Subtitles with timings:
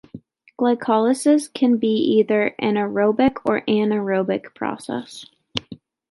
[0.59, 5.27] Glycolysis can be either an aerobic or anaerobic process.